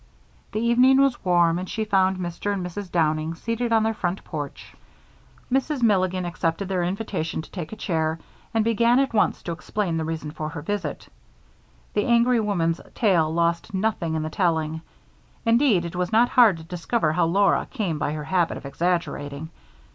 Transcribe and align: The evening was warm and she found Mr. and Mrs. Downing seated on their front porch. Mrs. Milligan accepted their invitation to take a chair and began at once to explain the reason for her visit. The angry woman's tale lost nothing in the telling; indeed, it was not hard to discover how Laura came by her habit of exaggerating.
The 0.51 0.59
evening 0.59 0.99
was 0.99 1.23
warm 1.23 1.59
and 1.59 1.69
she 1.69 1.85
found 1.85 2.17
Mr. 2.17 2.51
and 2.51 2.65
Mrs. 2.65 2.91
Downing 2.91 3.35
seated 3.35 3.71
on 3.71 3.83
their 3.83 3.93
front 3.93 4.23
porch. 4.23 4.73
Mrs. 5.51 5.83
Milligan 5.83 6.25
accepted 6.25 6.67
their 6.69 6.81
invitation 6.81 7.43
to 7.43 7.51
take 7.51 7.71
a 7.71 7.75
chair 7.75 8.17
and 8.51 8.65
began 8.65 8.97
at 8.97 9.13
once 9.13 9.43
to 9.43 9.51
explain 9.51 9.97
the 9.97 10.03
reason 10.03 10.31
for 10.31 10.49
her 10.49 10.63
visit. 10.63 11.07
The 11.93 12.05
angry 12.05 12.39
woman's 12.39 12.81
tale 12.95 13.31
lost 13.31 13.75
nothing 13.75 14.15
in 14.15 14.23
the 14.23 14.31
telling; 14.31 14.81
indeed, 15.45 15.85
it 15.85 15.95
was 15.95 16.11
not 16.11 16.29
hard 16.29 16.57
to 16.57 16.63
discover 16.63 17.11
how 17.13 17.25
Laura 17.25 17.67
came 17.69 17.99
by 17.99 18.13
her 18.13 18.23
habit 18.23 18.57
of 18.57 18.65
exaggerating. 18.65 19.49